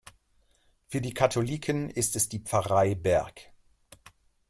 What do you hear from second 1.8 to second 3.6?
ist es die Pfarrei Berg.